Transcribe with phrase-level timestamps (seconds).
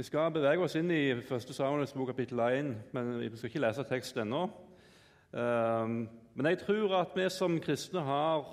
[0.00, 1.50] Vi skal bevege oss inn i 1.
[1.52, 4.46] Samuels bok kapittel 1, men vi skal ikke lese tekst ennå.
[5.36, 5.98] Ehm,
[6.34, 8.46] men jeg tror at vi som kristne har,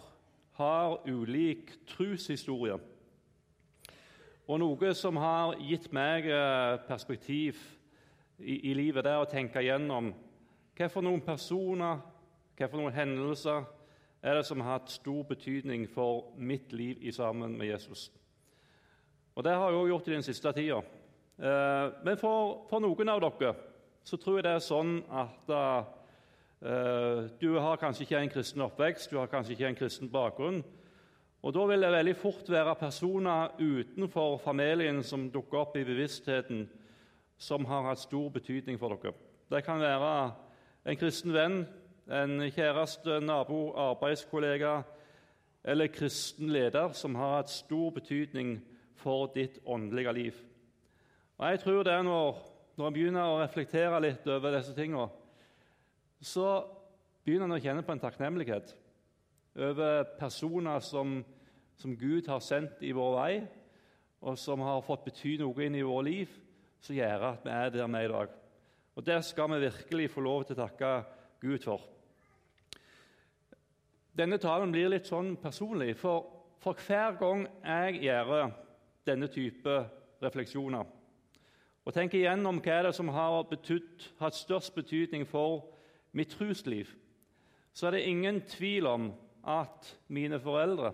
[0.59, 2.75] har ulik troshistorie.
[4.47, 7.63] Og noe som har gitt meg eh, perspektiv
[8.43, 10.11] i, i livet, det er å tenke igjennom
[10.75, 12.03] hva for noen personer,
[12.59, 13.63] hva for noen hendelser
[14.19, 18.09] er det som har hatt stor betydning for mitt liv i sammen med Jesus.
[19.39, 20.83] Og Det har jeg også gjort i den siste tida.
[21.37, 23.53] Eh, men for, for, noen av dere
[24.07, 29.11] så tror jeg det er sånn at uh, du har kanskje ikke en kristen oppvekst,
[29.11, 30.61] du har kanskje ikke en kristen bakgrunn.
[31.43, 36.69] Og Da vil det veldig fort være personer utenfor familien som dukker opp i bevisstheten,
[37.37, 39.13] som har hatt stor betydning for dere.
[39.51, 40.31] Det kan være
[40.87, 41.61] en kristen venn,
[42.07, 44.79] en kjæreste, nabo, arbeidskollega
[45.67, 48.61] eller kristen leder som har hatt stor betydning
[48.95, 50.45] for ditt åndelige liv.
[51.37, 52.37] Og jeg tror det når,
[52.77, 55.05] når en begynner å reflektere litt over disse tingene,
[56.17, 56.47] så
[57.25, 58.73] begynner en å kjenne på en takknemlighet
[59.57, 61.19] over personer som,
[61.77, 63.31] som, Gud har sendt i vår vei,
[64.25, 66.33] og som har fått bety noe inn i vårt liv,
[66.81, 68.33] som gjør at vi er der vi er i dag.
[68.97, 70.91] Og Det skal vi virkelig få lov til å takke
[71.41, 71.85] Gud for.
[74.17, 76.25] Denne talen blir litt sånn personlig, for,
[76.57, 78.47] for hver gang jeg gjør
[79.05, 79.75] denne type
[80.23, 80.96] refleksjoner,
[81.87, 85.69] og tenke igjennom hva er det som har betytt, hatt størst betydning for
[86.11, 86.89] mitt trosliv,
[87.71, 89.05] så er det ingen tvil om
[89.47, 90.91] at mine foreldre,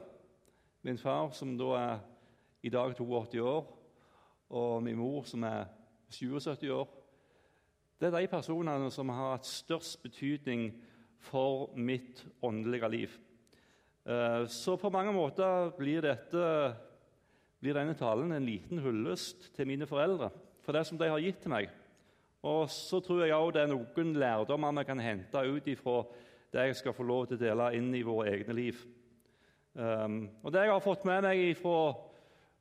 [0.85, 2.03] min far som da er
[2.61, 3.65] i dag 82 år,
[4.53, 5.65] og min mor som er
[6.13, 6.85] 77 år
[7.97, 10.73] Det er de personene som har hatt størst betydning
[11.23, 13.11] for mitt åndelige liv.
[14.05, 16.75] Eh, så på mange måter blir, dette,
[17.61, 20.29] blir denne talen en liten hyllest til mine foreldre
[20.63, 21.69] for det som de har gitt til meg.
[22.43, 26.01] Og så tror jeg også det er noen lærdommer vi kan hente ut ifra
[26.53, 28.81] det jeg skal få lov til å dele inn i våre egne liv.
[29.73, 31.77] Um, og Det jeg har fått med meg ifra,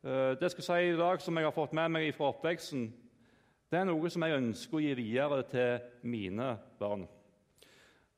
[0.06, 2.86] uh, det skal si i dag som jeg har fått med meg fra oppveksten,
[3.72, 7.04] det er noe som jeg ønsker å gi videre til mine barn.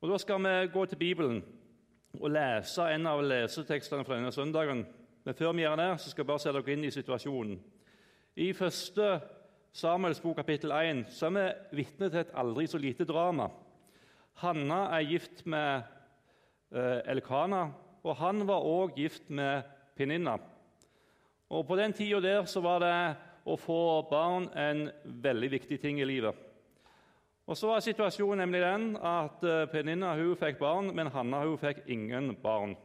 [0.01, 1.43] Og Da skal vi gå til Bibelen
[2.21, 4.85] og lese en av lesetekstene fra denne søndagen.
[5.25, 7.55] Men før vi gjør det, så skal jeg bare se dere inn i situasjonen.
[8.35, 9.19] I første
[9.75, 13.49] Samuels bok kapittel 1 så er vi vitne til et aldri så lite drama.
[14.39, 15.83] Hanna er gift med
[16.71, 17.73] eh, Elkana,
[18.07, 20.37] og han var òg gift med Peninna.
[21.49, 22.93] Og På den tida der så var det
[23.43, 26.31] å få barn en veldig viktig ting i livet.
[27.45, 31.59] Og Så var situasjonen nemlig den at eh, Peninna hun fikk barn, men Hanna hun
[31.59, 32.77] fikk ingen barn.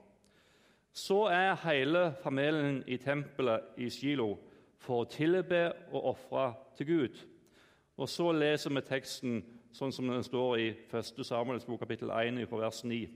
[0.90, 4.32] Så er hele familien i tempelet i Shilo
[4.80, 7.18] for å tilbe og ofre til Gud.
[8.00, 9.42] Og Så leser vi teksten
[9.76, 11.24] sånn som den står i 1.
[11.26, 13.08] Samuels bok, kapittel 1, fra vers 9.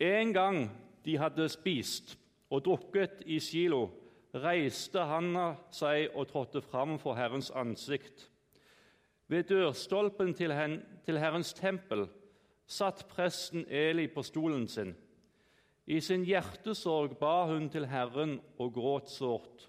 [0.00, 0.64] En gang
[1.04, 2.16] de hadde spist
[2.50, 3.88] og drukket i Kilo,
[4.34, 8.30] reiste Hanna seg og trådte fram for Herrens ansikt.
[9.28, 10.52] Ved dørstolpen til,
[11.06, 12.08] til Herrens tempel
[12.66, 14.94] satt presten Eli på stolen sin.
[15.86, 19.68] I sin hjertesorg ba hun til Herren og gråt sårt.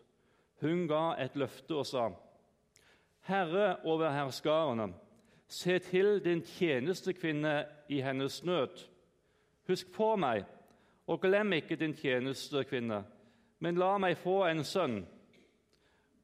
[0.61, 2.09] Hun ga et løfte og sa:"
[3.25, 4.93] Herre over herskarene,
[5.47, 8.89] se til din tjenestekvinne i hennes nød.
[9.67, 10.45] Husk på meg,
[11.07, 13.03] og glem ikke din tjenestekvinne,
[13.59, 15.05] men la meg få en sønn.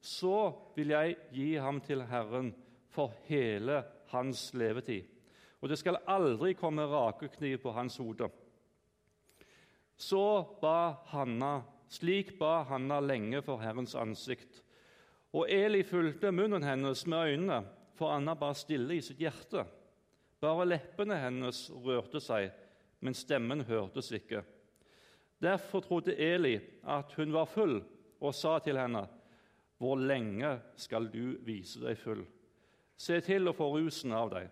[0.00, 2.54] Så vil jeg gi ham til Herren
[2.90, 3.82] for hele
[4.12, 5.02] hans levetid,
[5.60, 8.28] og det skal aldri komme rakekniv på hans hode.
[9.96, 11.60] Så ba Hanna
[11.92, 14.62] slik ba Hanna lenge for Herrens ansikt.
[15.32, 17.62] Og Eli fulgte munnen hennes med øynene,
[17.94, 19.64] for Anna ba stille i sitt hjerte.
[20.40, 22.50] Bare leppene hennes rørte seg,
[23.00, 24.42] men stemmen hørtes ikke.
[25.42, 26.56] Derfor trodde Eli
[26.88, 27.82] at hun var full,
[28.20, 29.06] og sa til henne,
[29.78, 32.26] 'Hvor lenge skal du vise deg full?'
[32.96, 34.50] 'Se til å få rusen av deg.'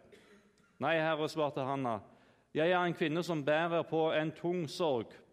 [0.81, 2.01] 'Nei, herre', svarte Hanna,
[2.55, 5.30] 'jeg er en kvinne som bærer på en tung sorg.'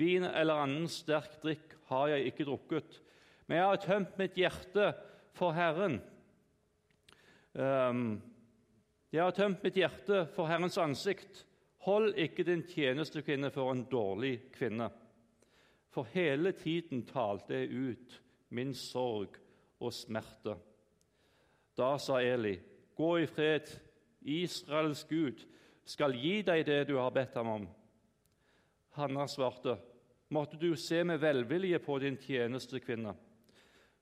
[0.00, 3.00] Vin eller annen sterk drikk har jeg ikke drukket,
[3.46, 4.92] men jeg har tømt mitt hjerte
[5.36, 5.98] for Herren.
[7.52, 8.20] Um,
[9.12, 11.44] jeg har tømt mitt hjerte for Herrens ansikt.
[11.84, 14.86] Hold ikke din tjenestekvinne for en dårlig kvinne.
[15.90, 18.18] For hele tiden talte jeg ut
[18.54, 19.36] min sorg
[19.80, 20.54] og smerte.
[21.76, 22.54] Da sa Eli,
[22.96, 23.66] gå i fred,
[24.20, 25.42] Israels Gud
[25.88, 27.68] skal gi deg det du har bedt ham om.
[28.98, 29.78] Hanna svarte,
[30.30, 33.14] måtte du se med velvilje på din tjenestekvinne.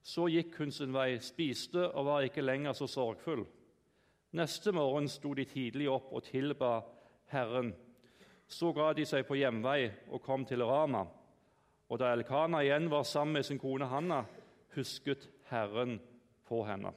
[0.03, 3.45] Så gikk hun sin vei, spiste og var ikke lenger så sorgfull.
[4.37, 6.83] Neste morgen sto de tidlig opp og tilba
[7.33, 7.73] Herren.
[8.49, 11.07] Så ga de seg på hjemvei og kom til Rama.
[11.89, 14.23] Og da Elkana igjen var sammen med sin kone Hanna,
[14.77, 15.97] husket Herren
[16.49, 16.93] på henne.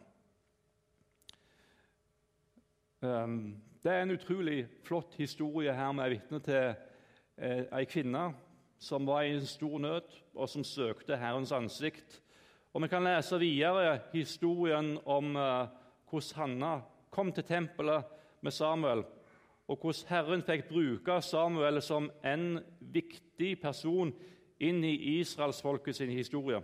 [3.01, 8.27] Ehm, det er en utrolig flott historie her vi er vitne til eh, ei kvinne
[8.81, 12.21] som var i en stor nød, og som søkte Herrens ansikt.
[12.73, 15.67] Og Vi kan lese videre historien om eh,
[16.09, 18.03] hvordan Hanna kom til tempelet
[18.41, 19.03] med Samuel,
[19.67, 24.13] og hvordan Herren fikk bruke Samuel som en viktig person
[24.59, 26.61] inn i israelsfolket sin historie.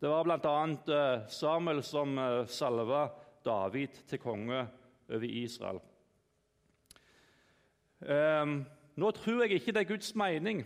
[0.00, 0.56] Det var bl.a.
[0.96, 3.08] Eh, Samuel som eh, salva
[3.44, 4.66] David til konge
[5.10, 5.80] over Israel.
[8.00, 8.62] Um,
[8.96, 10.62] nå tror jeg ikke det er Guds mening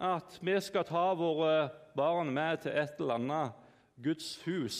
[0.00, 3.66] at vi skal ta våre barn med til et eller annet
[4.00, 4.78] Guds hus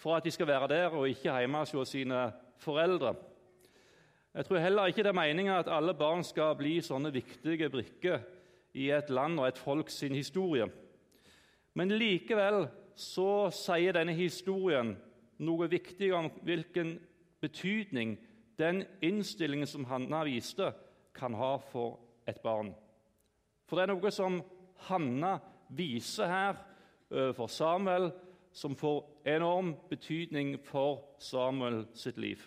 [0.00, 3.14] for at de skal være der og ikke hjemme hos sine foreldre.
[4.34, 8.24] Jeg tror heller ikke det er meninga at alle barn skal bli sånne viktige brikker
[8.76, 10.68] i et land og et folk sin historie.
[11.74, 12.66] Men likevel
[12.96, 14.94] så sier denne historien
[15.44, 16.96] noe viktig om hvilken
[17.44, 18.16] betydning
[18.56, 20.72] den innstillingen som Hanna viste,
[21.16, 21.98] kan ha for
[22.28, 22.74] et barn.
[23.66, 24.40] For det er noe som
[24.86, 25.36] Hanna
[25.74, 26.60] viser her
[27.34, 28.10] for Samuel,
[28.56, 32.40] som får enorm betydning for Samuel sitt liv.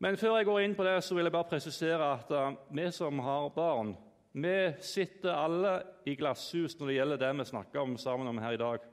[0.00, 2.30] Men før jeg går inn på det, så vil jeg bare presisere at
[2.72, 3.92] vi som har barn,
[4.32, 5.72] vi sitter alle
[6.06, 8.84] i glasshus når det gjelder det vi snakker om sammen om her i dag.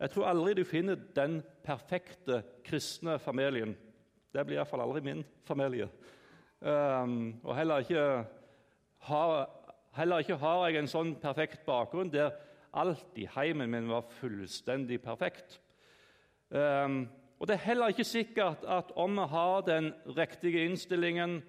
[0.00, 3.76] Jeg tror aldri du finner den perfekte kristne familien.
[4.34, 5.86] Det blir iallfall aldri min familie.
[6.58, 8.24] Um, og heller ikke,
[9.06, 9.46] har,
[9.96, 12.34] heller ikke, har, jeg en sånn perfekt bakgrunn der
[13.14, 15.60] i heimen min var fullstendig perfekt.
[16.50, 17.04] Um,
[17.38, 21.42] og Det er heller ikke sikkert at om vi har den riktige innstillingen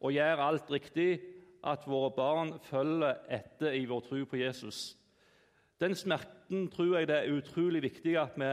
[0.00, 1.20] og gjør alt riktig,
[1.64, 4.96] at våre barn følger etter i vår tro på Jesus.
[5.80, 8.52] Den smerten tror jeg det er utrolig viktig at vi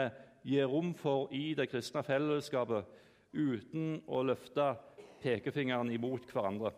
[0.52, 2.84] gir rom for i det kristne fellesskapet,
[3.32, 4.74] uten å løfte
[5.24, 6.74] pekefingeren imot hverandre.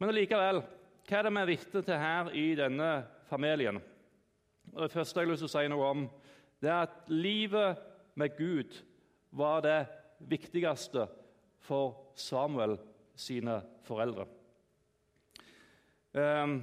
[0.00, 0.62] Men allikevel,
[1.10, 2.88] hva er det vi er vitne til her i denne
[3.26, 3.80] familien?
[4.72, 6.04] Og det første jeg å si noe om,
[6.62, 7.80] det er at livet
[8.14, 8.76] med Gud
[9.34, 9.80] var det
[10.30, 11.08] viktigste
[11.66, 12.76] for Samuel
[13.18, 13.56] sine
[13.88, 14.28] foreldre.
[16.14, 16.60] Um,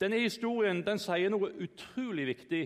[0.00, 2.62] denne historien den sier noe utrolig viktig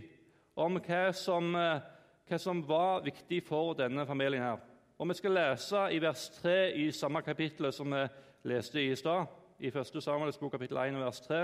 [0.58, 1.86] om hva som, eh,
[2.26, 4.42] hva som, var viktig for denne familien.
[4.42, 4.58] her.
[4.98, 8.08] Og Vi skal lese i vers 3 i samme kapittel som vi
[8.44, 9.26] leste i stad,
[9.58, 10.02] i 1.
[10.02, 11.42] Samuels bok kapittel 1 vers 3,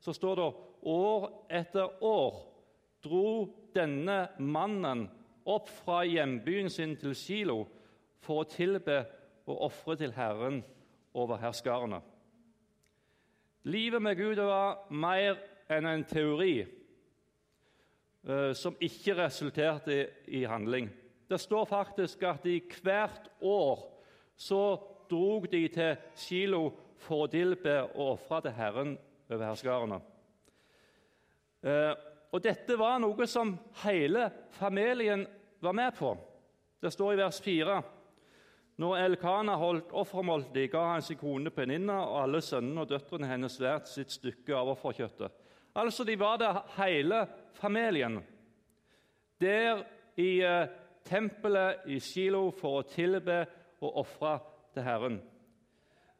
[0.00, 0.48] så står det
[0.82, 2.40] år etter år
[3.04, 3.28] dro
[3.74, 5.06] denne mannen
[5.46, 7.62] opp fra hjembyen sin til Kilo
[8.24, 8.98] for å tilbe
[9.46, 10.62] og ofre til Herren
[11.14, 12.00] over herskarene.
[13.66, 15.38] Livet med Gud var mer
[15.70, 20.04] enn en teori uh, som ikke resulterte i,
[20.40, 20.90] i, handling.
[21.26, 23.82] Det står faktisk at i hvert år
[24.36, 24.76] så
[25.10, 26.62] drog de til Kilo
[27.04, 28.94] for å tilbe og ofre til Herren
[29.28, 29.98] over herskarene.
[31.66, 31.92] Uh,
[32.34, 34.28] og dette var noe som hele
[34.58, 35.24] familien
[35.64, 36.12] var med på.
[36.82, 37.76] Det står i vers 4.
[38.76, 43.56] Når Elkana holdt offermåltid, ga han sin kone Peninna og alle sønnene og døtrene hennes
[43.60, 45.32] hvert sitt stykke av offerkjøttet.
[45.76, 47.22] Altså, de var der hele
[47.56, 48.20] familien.
[49.40, 49.82] Der
[50.20, 50.68] i eh,
[51.04, 53.42] tempelet i Shilo for å tilbe
[53.84, 54.36] og ofre
[54.74, 55.18] til Herren.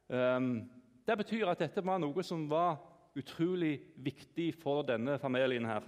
[0.08, 0.70] Um,
[1.06, 2.78] det betyr at dette var noe som var
[3.16, 5.86] utrolig viktig for denne familien her.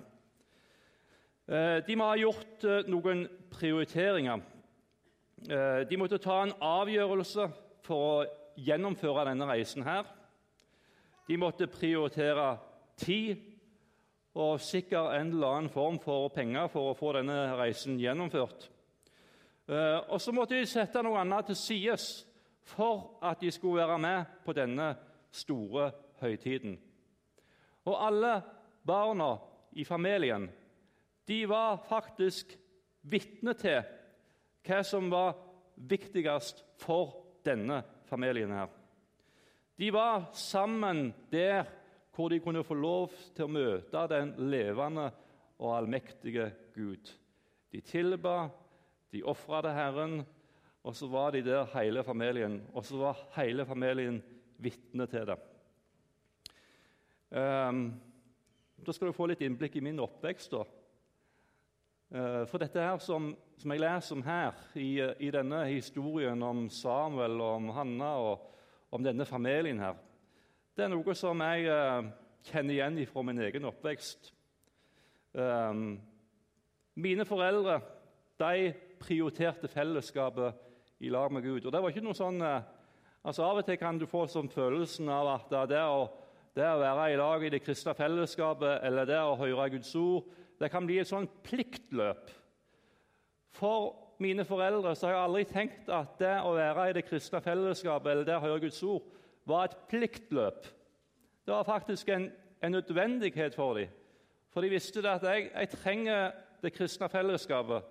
[1.49, 4.43] Uh, de må ha gjort uh, noen prioriteringer.
[5.47, 7.45] Eh, de måtte ta en avgjørelse
[7.87, 8.25] for å
[8.59, 9.83] gjennomføre denne reisen.
[9.83, 10.05] her.
[11.29, 12.59] De måtte prioritere
[12.97, 13.37] tid
[14.35, 18.71] og sikkert en eller annen form for penger for å få denne reisen gjennomført.
[19.69, 21.97] Eh, og så måtte de sette noe annet til side
[22.69, 24.93] for at de skulle være med på denne
[25.33, 26.77] store høytiden.
[27.89, 28.43] Og alle
[28.87, 29.37] barna
[29.73, 30.49] i familien
[31.29, 32.55] de var faktisk
[33.09, 33.83] vitne til
[34.65, 35.37] hva som var
[35.89, 38.51] viktigst for denne familien.
[38.51, 38.69] her.
[39.79, 41.65] De var sammen der
[42.15, 45.11] hvor de kunne få lov til å møte den levende
[45.59, 47.13] og allmektige Gud.
[47.73, 48.49] De tilba,
[49.13, 50.17] de ofra til Herren,
[50.89, 52.63] og så var de der hele familien.
[52.73, 54.23] Og så var hele familien
[54.57, 55.37] vitne til det.
[57.29, 57.83] Um,
[58.87, 60.55] da skal du få litt innblikk i min oppvekst.
[60.55, 60.63] da.
[62.09, 66.71] Uh, for dette her som, som jeg leser om her, i, i, denne historien om
[66.73, 68.47] Samuel og om Hanna og
[68.97, 69.99] om denne familien her,
[70.73, 72.09] det er noe som jeg uh,
[72.49, 74.33] kjenner igjen fra min egen oppvekst.
[75.37, 75.99] Um,
[76.97, 77.77] mine foreldre
[78.41, 80.65] de prioriterte fellesskapet
[81.01, 81.67] i lag med Gud.
[81.67, 82.65] Og det var ikke noe sånn, uh,
[83.23, 86.09] altså Av og til kan du få sånn følelsen av at det å,
[86.57, 90.29] det å være i lag i det kristne fellesskapet eller det å høre Guds ord
[90.59, 92.33] det kan bli et sånn pliktløp.
[93.55, 97.41] For mine foreldre så har jeg aldri tenkt at det å være i det kristne
[97.43, 99.07] fellesskapet eller det å høre Guds ord,
[99.49, 100.67] var et pliktløp.
[101.47, 102.29] Det var faktisk en,
[102.61, 103.95] en nødvendighet for dem.
[104.53, 107.87] For de visste at jeg, jeg, trenger det kristne fellesskapet.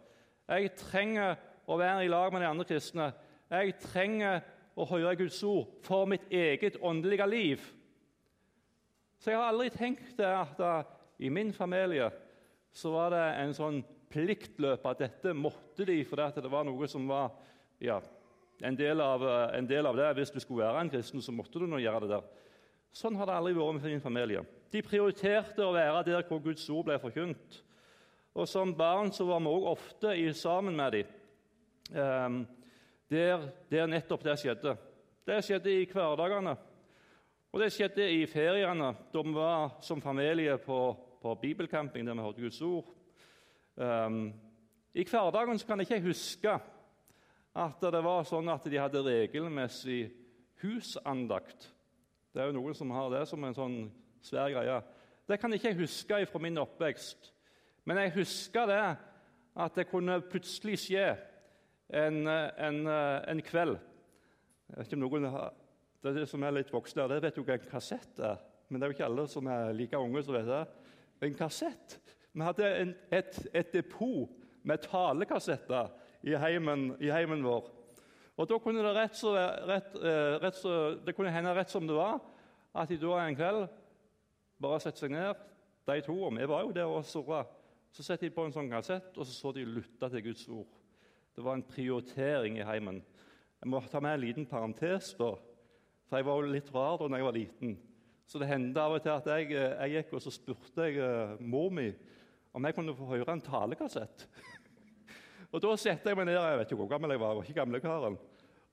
[0.48, 3.10] Jeg trenger å være i lag med de andre kristne.
[3.52, 4.40] Jeg trenger
[4.78, 7.66] å høre Guds ord for mitt eget åndelige liv.
[9.18, 10.62] Så jeg har aldri tenkt at
[11.18, 12.12] i min familie
[12.72, 13.80] så var det en sånn
[14.14, 17.34] pliktløp at dette måtte de, for det var noe som var
[17.84, 17.98] ja,
[18.62, 19.26] en, del av,
[19.58, 20.12] en, del av, det.
[20.20, 22.28] Hvis du skulle være en kristen, så måtte du nå gjøre det der.
[22.96, 24.46] Sånn har det aldri vært med min familie.
[24.72, 27.62] De prioriterte å være der hvor Guds ord ble forkynt.
[28.38, 31.14] Og Som barn så var vi òg ofte i, sammen med dem,
[31.90, 34.76] der, der nettopp det skjedde.
[35.28, 36.56] Det skjedde i hverdagene.
[37.52, 40.80] Og det skjedde i feriene, da vi var som familie på
[41.22, 42.86] på bibelcamping der vi hørte Guds ord.
[43.76, 44.34] Um,
[44.94, 46.54] I hverdagen kan jeg ikke huske
[47.58, 50.12] at det var sånn at de hadde regelmessig
[50.62, 51.72] husandakt.
[52.34, 53.78] Det er jo noen som har det som en sånn
[54.22, 54.78] svær greie.
[55.28, 57.32] Det kan jeg ikke huske fra min oppvekst.
[57.86, 58.84] Men jeg husker det
[59.58, 61.08] at det kunne plutselig skje
[61.88, 65.54] en, en, en kveld Jeg vet ikke om noen har,
[66.04, 68.42] Det er det som er litt voksne, det vet jo hva en kassett er.
[68.68, 70.66] Men det er jo ikke alle som er like unge som vet det
[71.22, 72.00] en kassett.
[72.34, 74.30] Vi hadde en, et, et, depot
[74.68, 75.90] med talekassetter
[76.28, 77.72] i heimen, i heimen, vår.
[78.38, 79.34] Og da kunne det rett så,
[79.66, 80.74] rett, eh, rett så,
[81.06, 82.20] det kunne hende rett som det var,
[82.78, 83.64] at de da en kveld
[84.62, 85.46] bare setter seg ned,
[85.88, 87.46] de to, og vi var jo der og surra.
[87.96, 90.68] Så setter de på en sånn kassett, og så så de lytta til Guds ord.
[91.38, 92.96] Det var en prioritering i heimen.
[93.62, 95.36] Jeg må ta med en liten parentes, da.
[96.10, 97.76] For jeg var jo litt rar da jeg var liten.
[98.26, 100.98] Så det hendte av og til at jeg, eh, jeg gikk og så spurte jeg
[100.98, 101.92] uh, mor mi
[102.58, 104.26] om jeg kunne få høre en talekassett.
[105.52, 107.46] og Da satte jeg meg ned jeg vet ikke hvor gammel jeg var, jeg var
[107.46, 108.18] ikke gamlekaren,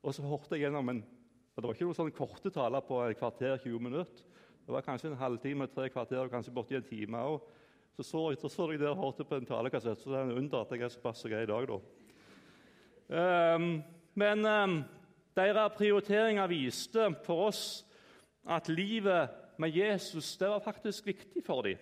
[0.01, 1.03] og så hørte jeg gjennom en
[1.55, 4.25] og Det var ikke noen sånne korte taler på et kvarter 20 minutter.
[4.65, 7.21] Det var kanskje en halvtime, tre kvarter og kanskje borti en time.
[7.21, 7.45] òg.
[7.95, 10.39] så så, jeg, så jeg der og hørte på en talekassett, så det er en
[10.39, 11.69] under at jeg er såpass grei i dag.
[11.69, 11.79] da.
[13.09, 13.83] Um,
[14.15, 14.79] men um,
[15.37, 17.65] deres prioriteringer viste for oss
[18.49, 21.79] at livet med Jesus det var faktisk viktig for dem.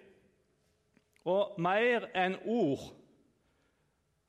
[1.25, 2.91] Og mer enn ord.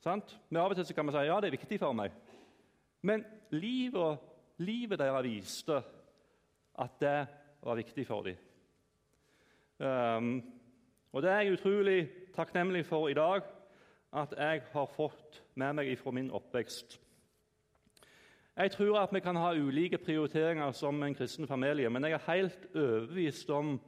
[0.04, 0.36] Sant?
[0.50, 2.14] Men Av og til kan vi si ja, det er viktig for meg.
[3.02, 4.20] Men livet,
[4.62, 5.80] livet deres viste
[6.80, 7.20] at det
[7.64, 8.38] var viktig for dem.
[9.80, 10.44] Um,
[11.14, 13.42] og Det er jeg utrolig takknemlig for i dag,
[14.14, 17.00] at jeg har fått med meg fra min oppvekst.
[18.54, 22.28] Jeg tror at vi kan ha ulike prioriteringer som en kristen familie, men jeg er
[22.28, 23.80] helt overbevist om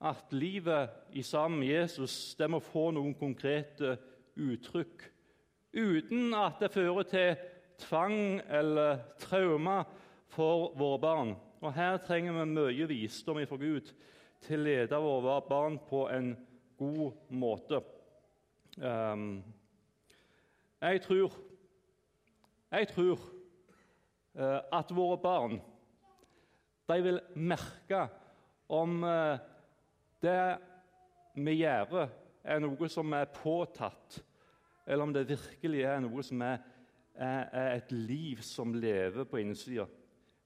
[0.00, 3.98] at livet i sammen med Jesus det må få noen konkrete
[4.38, 5.04] uttrykk,
[5.76, 7.36] uten at det fører til
[7.78, 9.84] tvang eller traumer
[10.32, 11.36] for våre barn.
[11.60, 13.92] Og Her trenger vi mye visdom fra Gud
[14.46, 16.32] til å lede våre barn på en
[16.78, 17.82] god måte.
[18.78, 19.42] Um,
[20.80, 21.32] jeg tror
[22.70, 23.18] Jeg tror
[24.38, 25.56] Eh, at våre barn
[26.88, 28.04] de vil merke
[28.70, 29.40] om eh,
[30.22, 30.42] det
[31.38, 32.06] vi gjør,
[32.48, 34.20] er noe som er påtatt,
[34.86, 36.62] eller om det virkelig er noe som er,
[37.18, 39.88] er, er et liv som lever på innsida.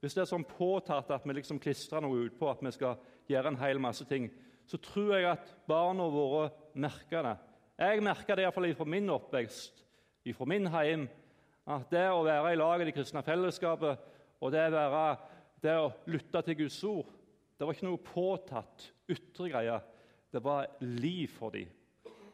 [0.01, 2.97] Hvis det er sånn påtatt at vi liksom klistrer noe utpå, at vi skal
[3.31, 4.31] gjøre en hel masse ting,
[4.67, 7.37] så tror jeg at barna våre merker det.
[7.83, 9.85] Jeg merker det iallfall fra min oppvekst,
[10.31, 11.09] fra min heim,
[11.67, 13.99] at det å være i lag i det kristne fellesskapet
[14.43, 15.17] og det, være,
[15.63, 17.11] det å lytte til Guds ord
[17.63, 19.75] det var ikke noe påtatt ytre greie.
[20.35, 21.69] Det var liv for dem.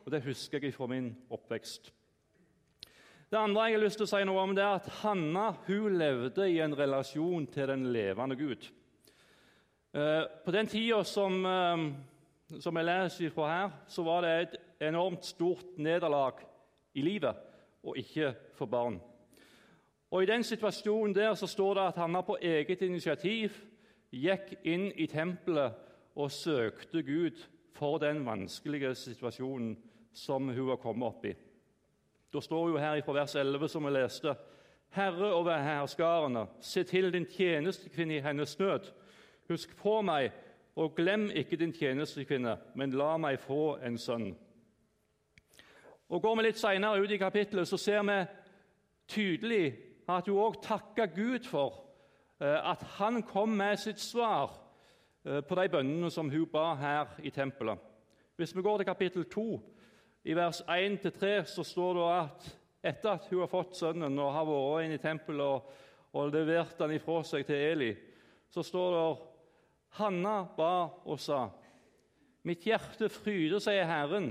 [0.07, 1.91] Og Det husker jeg fra min oppvekst.
[3.29, 5.99] Det andre jeg har lyst til å si noe om, det er at Hanna hun
[6.01, 8.71] levde i en relasjon til den levende Gud.
[9.93, 11.85] Eh, på den tida som, eh,
[12.65, 14.57] som jeg leser fra her, så var det et
[14.89, 16.41] enormt stort nederlag
[16.97, 17.37] i livet
[17.89, 19.01] å ikke få barn.
[20.11, 23.57] Og I den situasjonen der så står det at Hanna på eget initiativ
[24.13, 25.77] gikk inn i tempelet
[26.17, 27.37] og søkte Gud
[27.77, 29.77] for den vanskelige situasjonen
[30.13, 31.35] som hun var kommet opp i.
[32.33, 34.35] Da står jo her fra vers 11, som vi leste,
[34.91, 38.89] Herre over herskarene, se til din tjenestekvinne i hennes nød.
[39.49, 40.33] Husk på meg,
[40.77, 44.31] og glem ikke din tjenestekvinne, men la meg få en sønn.
[46.09, 48.19] Og Går vi litt senere ut i kapittelet, så ser vi
[49.09, 49.65] tydelig
[50.09, 51.83] at hun òg takker Gud for
[52.41, 54.55] eh, at han kom med sitt svar
[55.25, 57.77] eh, på de bønnene som hun ba her i tempelet.
[58.37, 59.49] Hvis vi går til kapittel 2,
[60.25, 62.49] i vers 1-3, så står det at
[62.89, 65.71] etter at hun har fått sønnen og har vært inn i tempelet og,
[66.17, 67.93] og levert han ifra seg til Eli,
[68.49, 69.07] så står det
[70.01, 70.75] Hanna ba
[71.05, 71.49] og sa:"
[72.47, 74.31] Mitt hjerte fryder seg i Herren.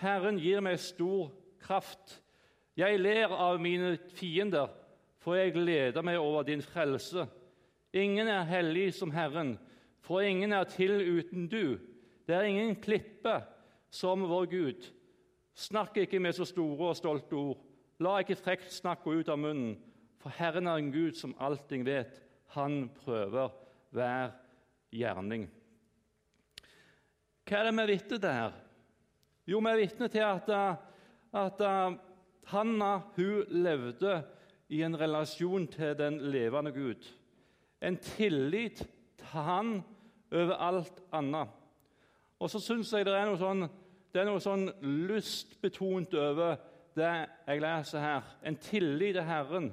[0.00, 1.28] Herren gir meg stor
[1.60, 2.16] kraft.
[2.78, 4.70] Jeg ler av mine fiender,
[5.20, 7.26] for jeg gleder meg over din frelse.
[7.92, 9.58] Ingen er hellig som Herren,
[10.00, 11.76] for ingen er til uten du.
[12.26, 13.40] Det er ingen klippe
[13.92, 14.88] som vår Gud.
[15.54, 17.60] Snakk ikke med så store og stolte ord.
[18.00, 19.74] La ikke frekt snakk gå ut av munnen,
[20.20, 22.22] for Herren er en Gud som allting vet.
[22.56, 23.52] Han prøver
[23.92, 24.32] hver
[24.94, 25.48] gjerning.
[27.44, 28.56] Hva er det vi vet her?
[29.46, 30.50] Jo, vi er vitne til at,
[31.32, 31.62] at
[32.50, 34.22] Hanna hun levde
[34.68, 37.06] i en relasjon til den levende Gud.
[37.82, 38.82] En tillit
[39.18, 39.80] til han
[40.32, 41.48] over alt annet.
[42.40, 43.66] Og så syns jeg det er noe sånn,
[44.12, 44.68] det er noe sånn
[45.08, 46.60] lystbetont over
[46.96, 47.14] det
[47.46, 48.28] jeg leser her.
[48.44, 49.70] En tillit til Herren.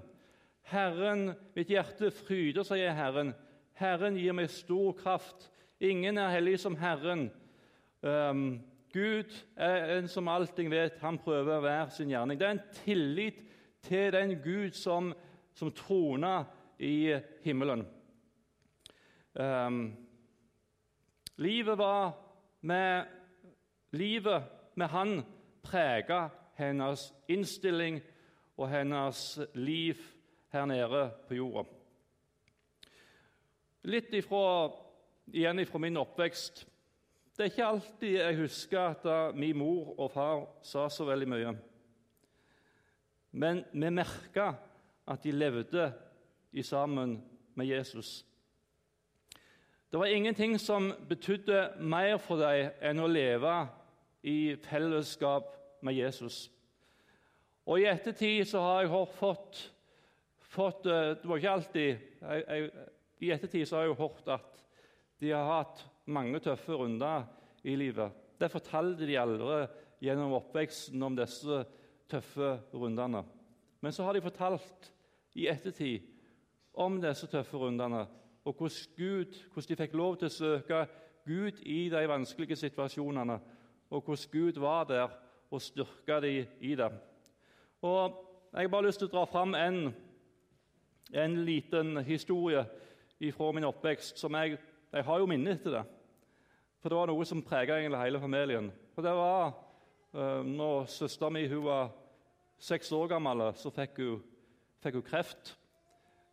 [0.68, 3.34] Herren, Mitt hjerte fryder i Herren.
[3.78, 5.48] Herren gir meg stor kraft.
[5.80, 7.30] Ingen er hellig som Herren.
[8.02, 8.60] Um,
[8.98, 10.98] Gud er en som allting vet.
[11.04, 12.40] Han prøver hver sin gjerning.
[12.40, 13.44] Det er en tillit
[13.86, 15.12] til den Gud som,
[15.54, 16.48] som troner
[16.80, 17.86] i himmelen.
[19.38, 19.94] Um,
[21.38, 22.16] livet var
[22.62, 23.06] med
[23.92, 24.44] livet
[24.76, 25.22] med Han
[25.64, 28.02] prega hennes innstilling
[28.58, 30.02] og hennes liv
[30.54, 31.68] her nede på jorda.
[33.88, 34.72] Litt ifra,
[35.32, 36.66] igjen fra min oppvekst.
[37.38, 41.52] Det er ikke alltid jeg husker at min mor og far sa så veldig mye.
[43.38, 44.48] Men vi merka
[45.06, 45.84] at de levde
[46.52, 47.20] i sammen
[47.54, 48.26] med Jesus.
[49.92, 53.54] Det var ingenting som betydde mer for dem enn å leve
[54.26, 55.52] i fellesskap
[55.86, 56.48] med Jesus.
[57.70, 59.62] Og I ettertid så har jeg fått,
[60.56, 62.72] fått eh, Det var ikke alltid jeg, jeg,
[63.22, 64.66] I ettertid så har jeg hørt at
[65.22, 67.26] de har hatt mange tøffe runder
[67.64, 68.12] i livet.
[68.40, 69.66] Det fortalte de aldri
[70.04, 71.64] gjennom oppveksten om disse
[72.10, 73.24] tøffe rundene.
[73.82, 74.92] Men så har de fortalt
[75.38, 76.06] i ettertid
[76.78, 78.06] om disse tøffe rundene,
[78.46, 80.82] og hvordan, Gud, hvordan de fikk lov til å søke
[81.28, 83.40] Gud i de vanskelige situasjonene,
[83.90, 85.18] og hvordan Gud var der
[85.52, 86.92] og styrka dem i det.
[87.82, 89.92] Og Jeg har bare lyst til å dra fram en,
[91.14, 92.64] en liten historie
[93.36, 94.18] fra min oppvekst.
[94.18, 94.58] som jeg,
[94.94, 95.84] jeg har jo minnet etter det.
[96.82, 98.70] For det var noe som prega hele familien.
[98.96, 99.48] Og det var
[100.14, 101.90] uh, når søstera mi var
[102.60, 104.22] seks år gammel, så fikk hun,
[104.84, 105.58] fikk hun kreft.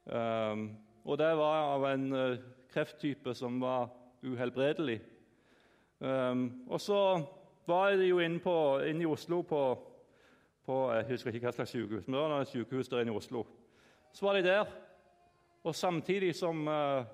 [0.04, 0.68] Um,
[1.04, 2.38] og det var av en uh,
[2.72, 3.88] krefttype som var
[4.24, 5.00] uhelbredelig.
[6.00, 7.00] Um, og så
[7.66, 9.60] var de jo inne, på, i Oslo på,
[10.64, 13.16] på, Jeg husker ikke hva slags sykehus, men det var et sykehus der inne i
[13.16, 13.44] Oslo.
[14.12, 14.64] Så var de der,
[15.64, 17.04] og samtidig som uh,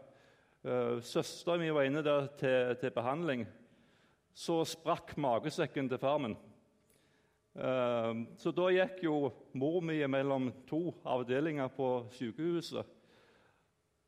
[0.62, 3.46] søstera mi var inne der til, til, behandling,
[4.34, 6.36] så sprakk magesekken til far min.
[7.50, 9.14] Uh, så da gikk jo
[9.58, 12.86] mor mi mellom to avdelinger på sykehuset.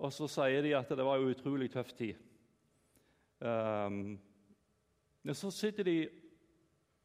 [0.02, 2.20] Og så sier de at det var en utrolig tøff tid.
[3.42, 4.18] Um,
[5.32, 5.96] så sitter de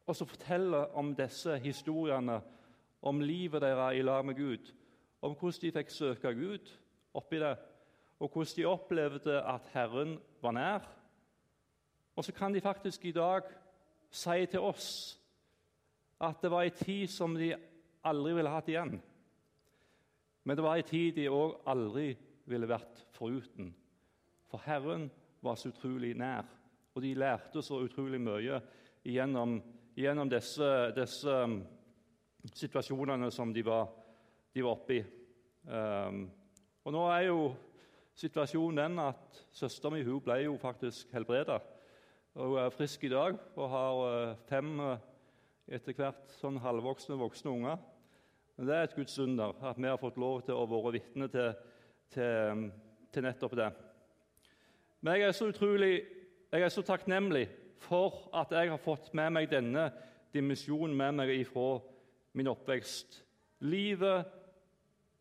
[0.07, 2.39] og så forteller om disse historiene,
[3.01, 4.71] om livet deres i lag med Gud,
[5.21, 6.71] om hvordan de fikk søke Gud
[7.13, 7.57] oppi det,
[8.19, 10.87] og hvordan de opplevde at Herren var nær.
[12.15, 13.41] Og så kan de faktisk i dag
[14.09, 15.19] si til oss
[16.21, 17.51] at det var en tid som de
[18.03, 18.97] aldri ville hatt igjen.
[20.43, 22.15] Men det var en tid de òg aldri
[22.49, 23.69] ville vært foruten.
[24.49, 25.11] For Herren
[25.43, 26.47] var så utrolig nær,
[26.95, 28.61] og de lærte så utrolig mye
[29.05, 29.59] gjennom
[29.97, 31.57] gjennom disse, disse um,
[32.53, 33.87] situasjonene som de var,
[34.53, 34.99] de var oppe i.
[35.67, 36.27] Um,
[36.85, 37.39] og nå er jo
[38.17, 41.59] situasjonen den at søstera mi ble jo faktisk helbreda.
[42.37, 44.97] Hun er frisk i dag og har uh, fem uh,
[45.67, 47.77] etter hvert sånn halvvoksne voksne unger.
[48.57, 51.29] Men det er et Guds under at vi har fått lov til å være vitne
[51.33, 51.53] til,
[52.13, 52.67] til, um,
[53.13, 53.69] til nettopp det.
[55.01, 55.93] Men jeg er så utrolig
[56.47, 57.49] jeg er så takknemlig
[57.83, 59.89] for at jeg har fått med meg denne
[60.33, 61.81] dimensjonen med meg ifra
[62.37, 63.19] min oppvekst.
[63.67, 64.29] Livet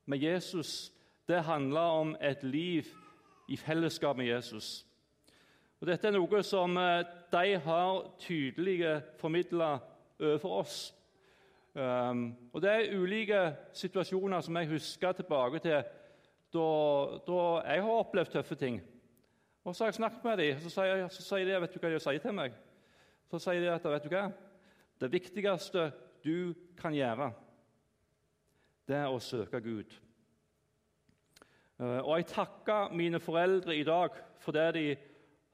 [0.06, 0.92] med Jesus
[1.28, 2.86] det handler om et liv
[3.48, 4.86] i fellesskap med Jesus.
[5.80, 8.78] Og Dette er noe som eh, de har tydelig
[9.20, 9.76] formidla
[10.20, 10.78] overfor oss.
[11.76, 13.40] Um, og Det er ulike
[13.76, 15.82] situasjoner som jeg husker tilbake til
[16.54, 16.68] da,
[17.26, 18.80] da jeg har opplevd tøffe ting.
[19.64, 21.90] Og Så har jeg snakket med dem, så sier, så sier de vet du hva
[21.92, 22.56] de sier til meg.
[23.28, 24.30] Så sier de at vet du hva?
[25.00, 25.90] det viktigste
[26.24, 27.30] du kan gjøre,
[28.88, 29.90] det er å søke Gud.
[31.80, 34.86] Eh, og jeg takker mine foreldre i dag for det de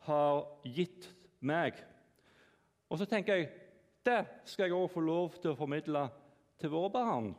[0.07, 1.09] har gitt
[1.41, 1.75] meg.
[2.91, 3.51] Og så tenker jeg
[4.07, 6.09] det skal jeg òg få lov til å formidle
[6.59, 7.33] til våre barn.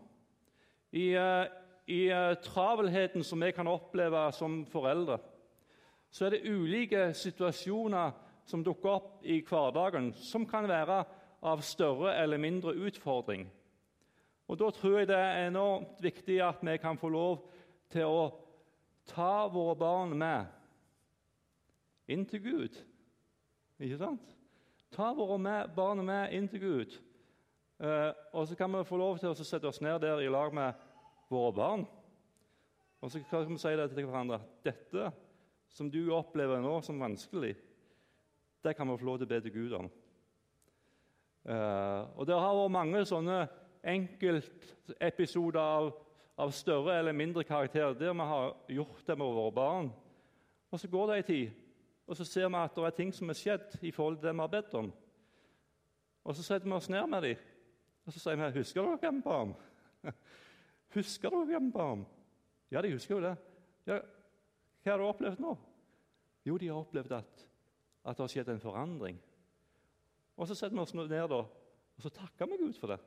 [0.91, 1.45] I, eh,
[1.87, 5.19] i eh, travelheten som vi kan oppleve som foreldre,
[6.11, 8.11] så er det ulike situasjoner
[8.45, 11.03] som dukker opp i hverdagen, som kan være
[11.43, 13.47] av større eller mindre utfordring.
[14.47, 17.49] Og Da tror jeg det er enormt viktig at vi kan få lov
[17.89, 18.42] til å
[19.09, 20.45] ta våre barn med
[22.11, 22.77] inn til Gud.
[23.79, 24.29] Ikke sant?
[24.93, 26.95] Ta våre med, barn med inn til Gud.
[27.83, 30.53] Eh, og så kan vi få lov til å sette oss ned der i lag
[30.53, 30.79] med
[31.31, 31.85] våre barn.
[33.03, 34.39] Og så kan vi si det til hverandre.
[34.63, 35.11] Dette
[35.73, 37.55] som du opplever nå som vanskelig,
[38.63, 39.89] det kan vi få lov til å be til Gud om.
[41.43, 43.39] Uh, og Det har vært mange sånne
[43.83, 45.89] enkeltepisoder av,
[46.37, 49.91] av større eller mindre karakter der vi har gjort det med våre barn.
[50.71, 51.51] Og Så går det en tid,
[52.07, 54.33] og så ser vi at det er ting som er skjedd i forhold til det
[54.33, 54.93] vi har bedt om.
[56.23, 57.35] Og Så setter vi oss ned med dem
[58.05, 59.55] og så sier vi, 'Husker dere hva vi ba om?'
[60.95, 62.05] Husker dere hva vi ba om?
[62.71, 63.37] Ja, de husker jo det.
[63.85, 63.99] Ja,
[64.83, 65.57] hva har du opplevd nå?
[66.45, 67.47] Jo, de har opplevd at,
[68.05, 69.19] at det har skjedd en forandring.
[70.37, 71.43] Og Så setter vi oss ned da,
[71.95, 72.99] og så takker vi Gud for det.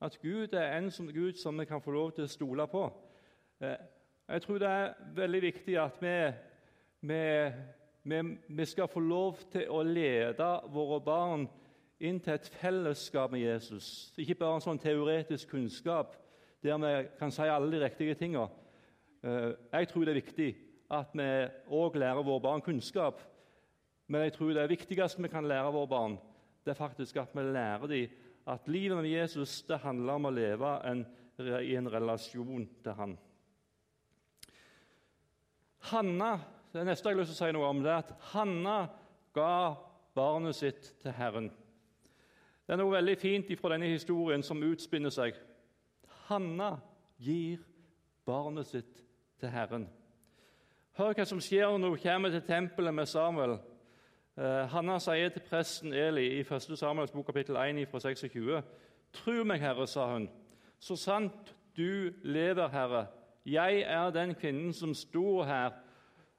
[0.00, 2.86] At Gud er en som, Gud som vi kan få lov til å stole på.
[3.60, 3.76] Eh,
[4.30, 6.14] jeg tror det er veldig viktig at vi,
[7.10, 7.24] vi,
[8.08, 11.44] vi, vi skal få lov til å lede våre barn
[12.00, 14.14] inn til et fellesskap med Jesus.
[14.16, 16.16] Ikke bare en sånn teoretisk kunnskap
[16.64, 18.48] der vi kan si alle de riktige tingene.
[19.20, 20.48] Eh, jeg tror det er viktig
[20.96, 21.28] at vi
[21.76, 23.20] òg lærer våre barn kunnskap.
[24.08, 26.18] Men jeg tror det viktigste vi kan lære våre barn,
[26.64, 30.32] det er faktisk at vi lærer dem at livet med Jesus det handler om å
[30.34, 31.04] leve en,
[31.40, 33.16] i en relasjon til han.
[35.90, 36.34] Hanna,
[36.72, 38.76] det neste jeg har lyst til å si noe om, det er at Hanna
[39.36, 39.76] ga
[40.16, 41.48] barnet sitt til Herren.
[42.66, 45.38] Det er noe veldig fint fra denne historien som utspinner seg.
[46.28, 46.76] Hanna
[47.18, 47.64] gir
[48.28, 49.00] barnet sitt
[49.40, 49.88] til Herren.
[50.98, 53.56] Hør hva som skjer når hun kommer til tempelet med Samuel.
[54.40, 56.70] Eh, Hanna sier til presten Eli i 1.
[56.78, 58.62] Samuels bok kapittel 1 fra 26.:
[59.12, 60.30] Tru meg, Herre, sa hun,
[60.80, 63.02] så sant du lever, Herre.
[63.44, 65.74] Jeg er den kvinnen som sto her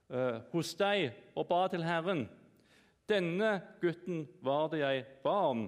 [0.10, 2.24] uh, hos deg og ba til Herren.
[3.10, 5.68] Denne gutten var det jeg ba om,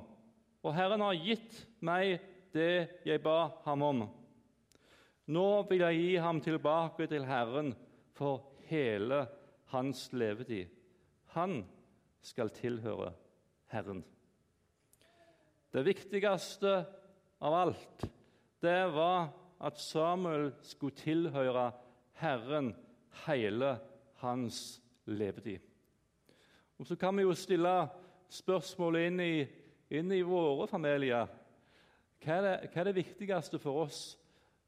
[0.64, 2.18] og Herren har gitt meg
[2.54, 4.04] det jeg ba ham om.
[5.30, 7.76] Nå vil jeg gi ham tilbake til Herren
[8.18, 9.28] for hele
[9.76, 10.74] hans levetid.
[11.38, 11.62] Han
[12.24, 13.12] skal tilhøre
[13.74, 14.04] Herren.
[15.74, 16.74] Det viktigste
[17.44, 18.06] av alt
[18.64, 19.32] det var
[19.64, 21.72] at Samuel skulle tilhøre
[22.22, 22.72] Herren
[23.26, 23.76] hele
[24.22, 25.60] hans levetid.
[26.80, 27.74] Og Så kan vi jo stille
[28.34, 29.36] spørsmålet inn i,
[29.94, 31.30] inn i våre familier.
[32.24, 34.02] Hva er, det, hva er, det, viktigste for oss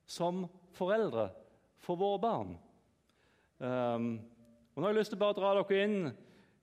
[0.05, 0.43] som
[0.75, 1.29] foreldre,
[1.79, 2.53] for våre barn?
[3.59, 4.09] Um,
[4.75, 5.99] og Nå har jeg lyst til å bare dra dere inn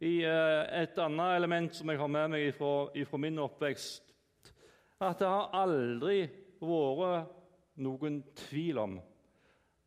[0.03, 4.09] i uh, et annet element som jeg har med meg fra min oppvekst.
[5.03, 6.25] At det har aldri
[6.63, 7.31] vært
[7.83, 8.97] noen tvil om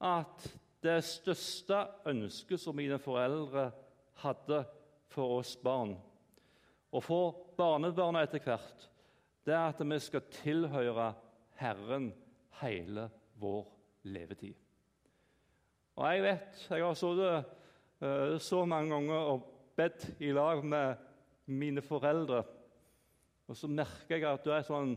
[0.04, 0.47] at
[0.84, 3.69] det største ønsket som mine foreldre
[4.21, 4.62] hadde
[5.12, 5.95] for oss barn,
[6.91, 8.86] og for barnebarna etter hvert,
[9.45, 11.10] det er at vi skal tilhøre
[11.60, 12.10] Herren
[12.62, 13.65] hele vår
[14.12, 14.56] levetid.
[15.95, 17.51] Og jeg vet Jeg har sittet
[18.04, 21.01] uh, så mange ganger og bedt i lag med
[21.45, 22.43] mine foreldre.
[23.45, 24.95] Og så merker jeg at det er, sånn,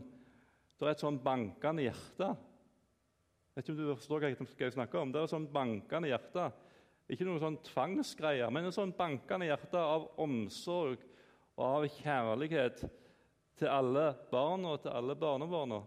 [0.79, 2.31] det er et sånn bankende hjerte.
[3.49, 5.11] Jeg vet ikke om du forstår hva jeg snakker om.
[5.13, 6.47] Det er et sånn bankende hjerte.
[7.09, 11.01] Ikke noen sånn tvangsgreier, men et sånn bankende hjerte av omsorg
[11.57, 12.83] og av kjærlighet
[13.59, 15.81] til alle barna og til alle barnebarna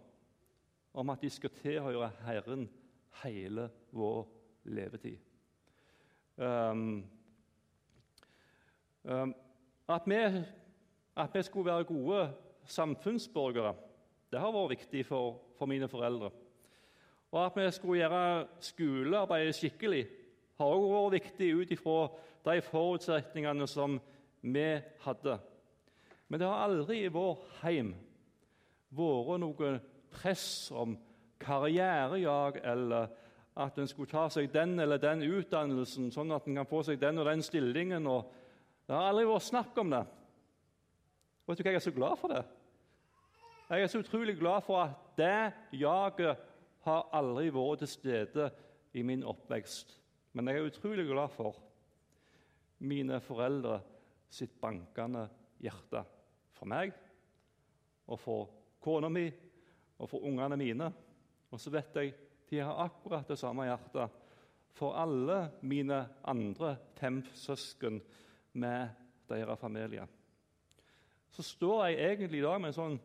[0.93, 2.67] om at de skal tilhøre Herren
[3.23, 4.27] hele vår
[4.75, 5.17] levetid.
[6.37, 7.03] Um,
[9.03, 10.19] at, vi,
[11.15, 12.31] at, vi, skulle være gode
[12.65, 13.75] samfunnsborgere,
[14.31, 16.31] Det har vært viktig for, for mine foreldre.
[17.31, 20.07] Og at vi skulle gjøre skolearbeidet skikkelig,
[20.57, 21.97] har også vært viktig ut ifra
[22.45, 23.99] de forutsetningene som
[24.41, 25.37] vi hadde.
[26.27, 27.93] Men det har aldri i vår heim
[28.93, 29.73] vært noe
[30.13, 30.97] press om
[31.43, 33.11] karrierejag eller
[33.55, 37.01] at en skulle ta seg den eller den utdannelsen, sånn at en kan få seg
[37.01, 38.07] den og den stillingen.
[38.09, 38.31] Og
[38.87, 40.03] det har aldri vært snakk om det.
[41.47, 42.43] Vet du hva, Jeg er så glad for det.
[43.69, 46.41] Jeg er så utrolig glad for at det jaget
[46.83, 48.49] har aldri vært til stede
[48.93, 49.95] i min oppvekst.
[50.33, 51.57] Men jeg er utrolig glad for
[52.83, 53.79] mine foreldre
[54.33, 55.27] sitt bankende
[55.63, 56.03] hjerte.
[56.53, 56.93] For meg
[58.07, 58.51] og for
[58.83, 59.29] kona mi
[59.97, 60.91] og for ungene mine.
[61.53, 62.13] Og så vet jeg
[62.49, 64.19] de har akkurat det samme hjertet
[64.73, 68.01] for alle mine andre fem søsken
[68.53, 68.89] med
[69.29, 70.07] deres familie.
[71.31, 72.97] Så står jeg egentlig i dag med en sånn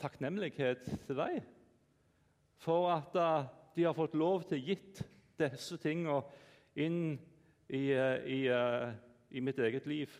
[0.00, 1.40] takknemlighet til dem
[2.60, 5.02] for at uh, de har fått lov til gitt
[5.40, 6.20] disse tingene
[6.76, 7.14] inn
[7.68, 8.90] i, uh, i, uh,
[9.30, 10.12] i, mitt eget liv.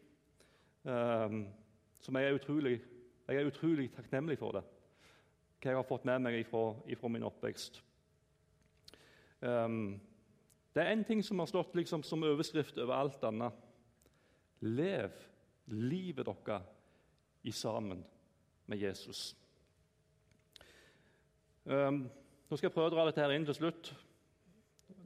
[0.84, 1.48] Um,
[2.00, 2.78] som jeg er, utrolig,
[3.28, 4.62] jeg er utrolig takknemlig for det,
[5.60, 7.82] hva jeg har fått med meg fra min oppvekst.
[9.44, 9.98] Um,
[10.74, 13.69] det er én ting som har stått liksom, som overskrift over alt annet.
[14.60, 15.14] Lev
[15.72, 16.62] livet deres
[17.42, 18.04] i sammen
[18.66, 19.36] med Jesus.
[21.64, 22.04] Um,
[22.48, 23.92] nå skal jeg prøve å dra dette her inn til slutt.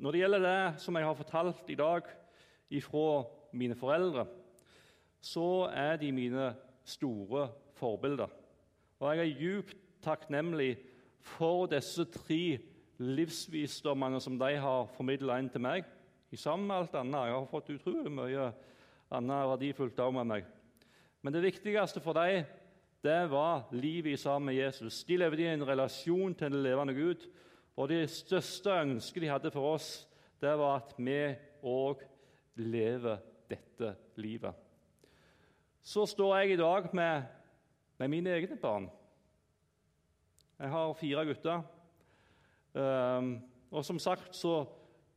[0.01, 2.09] Når det gjelder det som jeg har fortalt i dag
[2.75, 4.27] ifra mine foreldre,
[5.23, 6.51] så er de mine
[6.85, 8.33] store forbilder.
[8.99, 10.75] Og jeg er djupt takknemlig
[11.25, 12.59] for disse tre
[12.99, 15.87] livsvisdommene som de har formidla inn til meg,
[16.31, 17.29] i sammen med alt annet.
[17.29, 18.49] Jeg har fått utrolig mye
[19.11, 20.47] annet verdifullt av med meg.
[21.23, 22.45] Men det viktigste for dem
[23.05, 25.03] det var livet sammen med Jesus.
[25.05, 27.27] De levde i en relasjon til den levende Gud.
[27.77, 30.07] Og det største ønsket de hadde for oss,
[30.41, 31.19] det var at vi
[31.61, 32.01] òg
[32.57, 34.55] lever dette livet.
[35.85, 37.23] Så står jeg i dag med,
[37.99, 38.89] med mine egne barn.
[40.59, 41.63] Jeg har fire gutter.
[42.73, 43.35] Um,
[43.71, 44.63] og som sagt så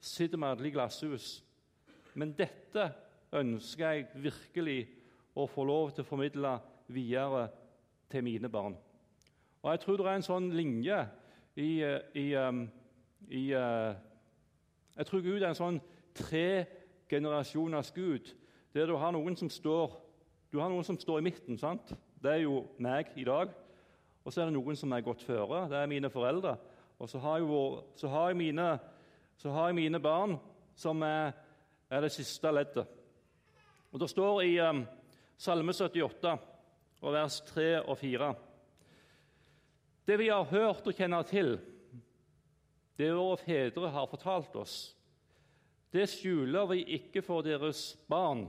[0.04, 1.38] sitter vi alle i glasshus.
[2.18, 2.90] Men dette
[3.34, 4.80] ønsker jeg virkelig
[5.36, 6.54] å få lov til å formidle
[6.88, 7.48] videre
[8.10, 8.78] til mine barn.
[9.62, 10.98] Og Jeg tror det er en sånn linje
[11.56, 11.70] i,
[12.16, 12.64] i, um,
[13.28, 13.94] i uh,
[14.98, 15.80] Jeg tror Gud er en sånn
[16.16, 16.66] tre
[17.10, 18.34] generasjoners Gud,
[18.74, 20.08] der du har noen som står
[20.60, 21.58] har noen som står i midten.
[21.58, 21.94] sant?
[22.22, 23.52] Det er jo meg i dag.
[24.26, 25.68] Og så er det noen som er gått føre.
[25.70, 26.58] Det er mine foreldre.
[27.00, 28.68] Og så har, jo, så har, jeg, mine,
[29.38, 30.36] så har jeg mine barn,
[30.76, 31.32] som er,
[31.90, 32.88] er, det siste leddet.
[33.92, 34.84] Og Det står i um,
[35.38, 36.36] Salme 78,
[37.02, 38.34] og vers 3 og 4
[40.08, 41.58] Det vi har hørt og kjenner til,
[42.98, 44.78] det våre fedre har fortalt oss,
[45.94, 48.48] det skjuler vi ikke for deres barn.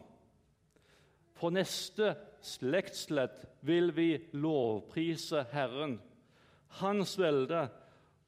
[1.39, 5.99] For neste slektsledd vil vi lovprise Herren,
[6.81, 7.63] Hans velde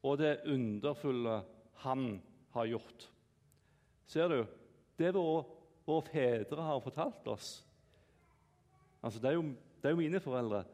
[0.03, 1.40] og det underfulle
[1.85, 2.05] han
[2.55, 3.09] har gjort.
[4.07, 4.40] Ser du?
[4.96, 5.44] Det våre,
[5.86, 7.50] våre fedre har fortalt oss
[9.02, 9.42] altså det er, jo,
[9.80, 10.64] det er jo mine foreldre.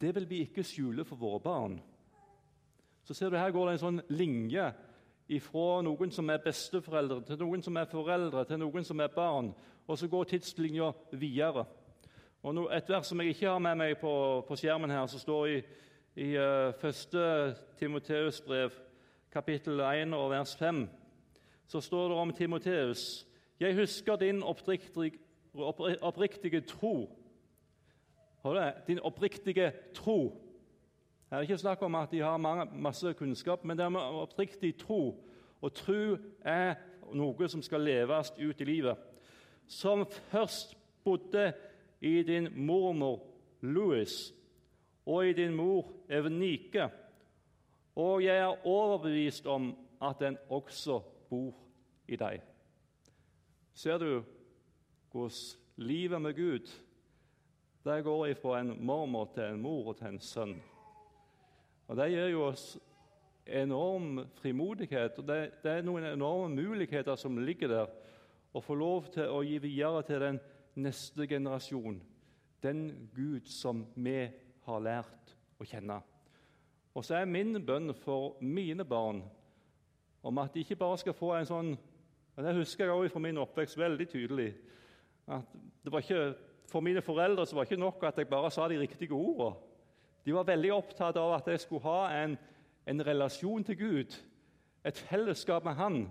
[0.00, 1.74] Det vil vi ikke skjule for våre barn.
[3.04, 4.70] Så ser du Her går det en sånn linje
[5.44, 9.50] fra noen som er besteforeldre, til noen som er foreldre, til noen som er barn.
[9.86, 11.66] Og så går tidslinja videre.
[12.42, 14.12] Og no, Et vers som jeg ikke har med meg på,
[14.48, 15.60] på skjermen her, som står i
[16.16, 18.70] i uh, første Timoteus brev,
[19.32, 20.88] kapittel 1 og vers 5,
[21.68, 23.25] så står det om Timoteus
[23.60, 25.18] Jeg husker din oppriktige,
[26.00, 27.10] oppriktige tro.
[28.86, 30.42] Din oppriktige tro.
[31.30, 34.76] Her er ikke snakk om at de har masse kunnskap, men det er med oppriktig
[34.78, 35.24] tro.
[35.60, 36.74] Og tro er
[37.14, 38.96] noe som skal leves ut i livet.
[39.66, 41.52] Som først bodde
[42.00, 43.22] i din mormor
[43.60, 44.34] Louis
[45.06, 46.88] og i din mor Evenike.
[47.96, 51.54] Og jeg er overbevist om at den også bor
[52.08, 52.42] i deg.
[53.76, 54.22] Ser du
[55.12, 55.30] hvordan
[55.76, 56.70] livet med Gud
[57.84, 60.54] det går fra en mormor til en mor og til en sønn?
[61.86, 62.78] Og Det gir jo oss
[63.46, 67.92] enorm frimodighet, og det, det er noen enorme muligheter som ligger der.
[68.56, 70.40] Å få lov til å gi videre til den
[70.74, 72.00] neste generasjon
[72.64, 74.24] den Gud som vi
[74.66, 76.00] har lært å kjenne.
[76.96, 79.20] Og så er min bønn for mine barn
[80.26, 81.74] om at de ikke bare skal få en sånn
[82.36, 84.54] og Det husker jeg også fra min oppvekst veldig tydelig.
[85.28, 85.42] at
[85.98, 86.34] ikke,
[86.68, 89.56] For mine foreldre var det ikke nok at jeg bare sa de riktige ordene.
[90.26, 92.38] De var veldig opptatt av at jeg skulle ha en,
[92.86, 94.16] en relasjon til Gud,
[94.84, 96.10] et fellesskap med Han.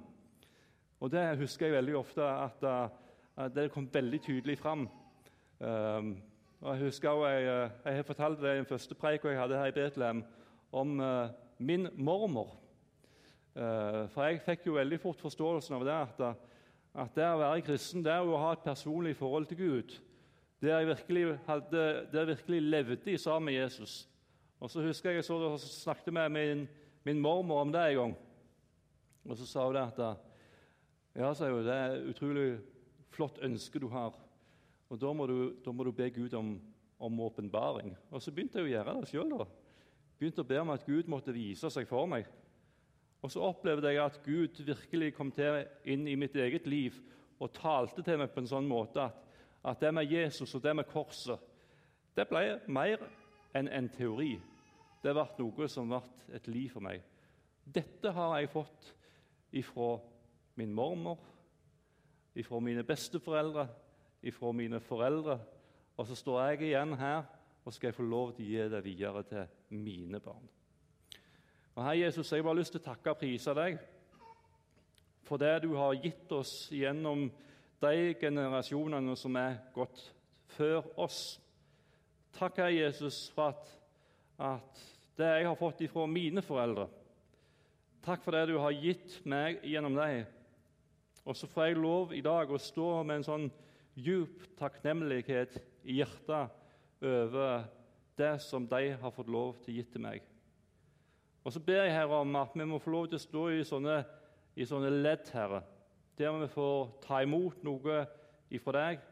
[0.99, 2.63] Og det husker jeg veldig ofte at,
[3.37, 4.89] at det kom veldig tydelig fram.
[5.59, 6.17] Um,
[6.61, 9.57] og Jeg husker også, jeg, jeg har fortalt det i den første preika jeg hadde
[9.57, 10.23] her i Betlehem,
[10.71, 11.27] om uh,
[11.59, 12.64] min mormor.
[13.55, 16.17] Uh, for jeg fikk jo veldig fort forståelsen av det at,
[17.05, 19.95] at det å være kristen det er å ha et personlig forhold til Gud.
[20.63, 24.09] Der jeg virkelig, hadde, der jeg virkelig levde sammen med Jesus.
[24.59, 26.67] Og så husker jeg jeg så, snakket med min,
[27.07, 28.15] min mormor om det en gang.
[29.25, 29.99] Og så sa hun det at
[31.15, 32.47] ja, sa hun, det er et utrolig
[33.15, 34.15] flott ønske du har.
[34.91, 36.57] Og da må du, da må du be Gud om,
[36.99, 37.95] om åpenbaring.
[38.11, 39.45] Og så begynte jeg å gjøre det sjøl.
[40.19, 42.27] Begynte å be om at Gud måtte vise seg for meg.
[43.23, 46.97] Og så opplevde jeg at Gud virkelig kom til inn i mitt eget liv
[47.39, 49.21] og talte til meg på en sånn måte at,
[49.65, 51.51] at det med Jesus og det med korset
[52.15, 53.01] det ble mer
[53.55, 54.35] enn en teori.
[55.03, 55.99] Det ble noe som ble
[56.37, 57.01] et liv for meg.
[57.65, 58.91] Dette har jeg fått
[59.55, 59.95] ifra
[60.59, 61.19] min mormor,
[62.35, 63.67] ifra mine besteforeldre,
[64.23, 65.39] ifra mine foreldre.
[65.95, 67.25] Og så står jeg igjen her
[67.65, 70.47] og skal jeg få lov til å gi det videre til mine barn.
[71.75, 73.79] Og Herre Jesus, jeg har bare lyst til å takke og prise deg
[75.25, 77.25] for det du har gitt oss gjennom
[77.83, 80.03] de generasjonene som er gått
[80.55, 81.39] før oss.
[82.37, 83.73] Takk, Herre Jesus, for at,
[84.39, 84.85] at
[85.19, 86.87] det jeg har fått ifra mine foreldre
[88.05, 90.27] Takk for det du har gitt meg gjennom deg.
[91.25, 93.47] Og så får jeg lov i dag å stå med en sånn
[93.97, 95.57] djup takknemlighet
[95.89, 97.65] i hjertet over
[98.13, 100.34] det som de har fått lov til å gi til meg.
[101.45, 103.65] Og så ber jeg Herre om at vi må få lov til å stå i
[103.67, 103.99] sånne,
[104.57, 105.61] i sånne ledd, Herre,
[106.17, 107.99] der vi får ta imot noe
[108.49, 109.03] ifra deg.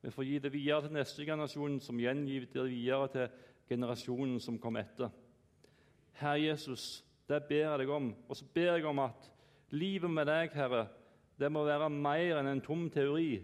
[0.00, 3.26] Vi får gi det videre til neste generasjon, som igjen det videre til
[3.72, 5.10] generasjonen som kommer etter.
[6.20, 8.12] Herre Jesus, det ber jeg deg om.
[8.28, 9.26] Og så ber jeg om at
[9.74, 10.84] livet med deg, Herre,
[11.40, 13.40] det må være mer enn en tom teori,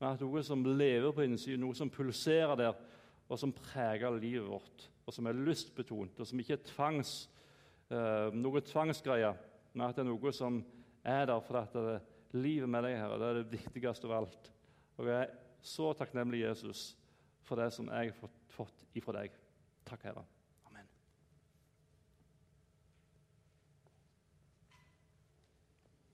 [0.00, 2.80] men at noe som lever på innsiden, noe som pulserer der,
[3.28, 7.14] og som preger livet vårt, og som er lystbetont, og som ikke er tvangs,
[7.92, 9.38] eh, noe tvangsgreier,
[9.72, 10.60] men at det er noe som
[11.02, 11.78] er der for at
[12.32, 14.52] livet med deg, her, det er det viktigste av alt.
[15.00, 16.92] Og jeg er så takknemlig, Jesus,
[17.46, 19.34] for det som jeg har fått, fått ifra deg.
[19.88, 20.24] Takk, Herre.